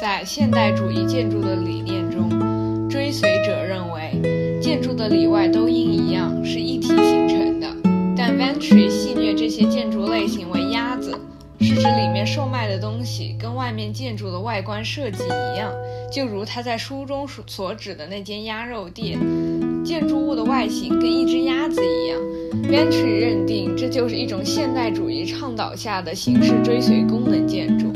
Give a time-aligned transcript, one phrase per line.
[0.00, 7.68] 在现代主义建筑的理念中，追随者认为建筑的里外都应一样，是一体形成的。
[8.16, 11.12] 但 Ventry 戏谑这些建筑类型为“鸭子”，
[11.60, 15.70] 是指里面售卖的东西跟外面建筑的外观设计一样，
[16.10, 19.18] 就如他在书中所所指的那间鸭肉店，
[19.84, 22.18] 建筑物的外形跟一只鸭子一样。
[22.72, 27.92] Ventry 认定这就是一种现代主义倡导下的形式追随功能建筑。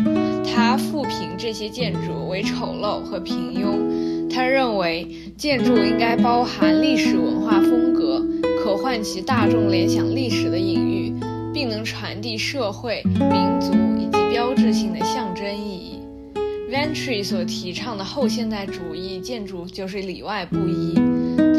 [1.69, 4.29] 建筑为丑陋和平庸。
[4.31, 8.25] 他认为建筑应该包含历史文化风格，
[8.63, 11.13] 可唤起大众联想历史的隐喻，
[11.53, 16.01] 并能传递社会、民族以及标志性的象征意义。
[16.73, 20.95] Ventry 所提倡的后现代主义建筑就是里外不一。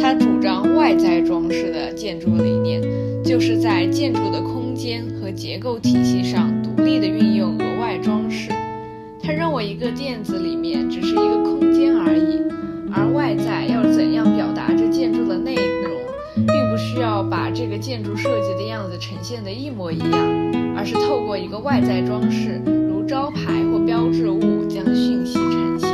[0.01, 2.81] 他主张外在装饰的建筑理念，
[3.23, 8.51] 就是在建筑的空间和结构体系上独立的运用额外装饰。
[9.25, 12.39] 他认为一个店子里面只是一个空间而已，
[12.93, 15.91] 而外在要怎样表达这建筑的内容，
[16.35, 20.11] 并不需要把这个建筑设计的样子呈现的一模一样，
[20.77, 25.89] 而是透过一个外在装饰，如招牌或标志物，将讯息呈现，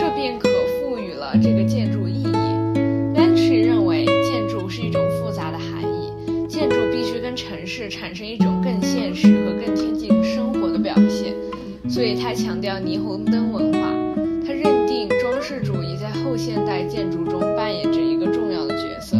[0.00, 0.48] 这便可
[0.80, 2.32] 赋予了这个建筑意义。
[3.14, 9.28] Ventry 认为建筑是一种复杂的含义，建筑必须跟城市产生一种更现实
[12.34, 13.78] 强调霓虹灯文化。
[14.46, 19.16] 他认定装饰主义在后现代建筑中扮演着一个重要的角色。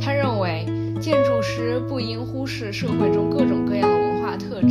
[0.00, 0.64] 他认为
[1.00, 4.70] 建筑师不应忽视社会中各种各样的文化特征，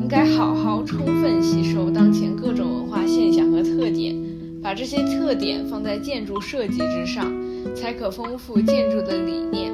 [0.00, 4.14] 应该好好充分吸收当前各种文化现象和特点，
[4.62, 7.32] 把这些特点放在建筑设计之上，
[7.74, 9.72] 才可丰富建筑的理念。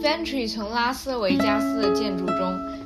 [0.00, 2.36] Ventry 从拉斯维加斯的建筑中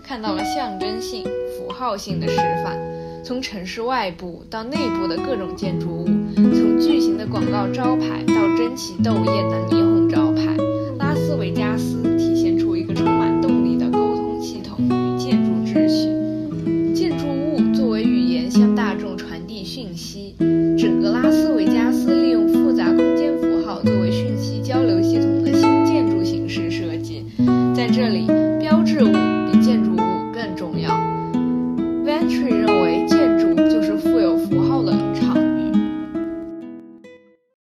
[0.03, 1.25] 看到了象征性。
[1.59, 2.79] 符号性的示范，
[3.25, 9.69] 从城市外部到内部的各种建筑物，从巨型的广告招牌到争奇斗艳的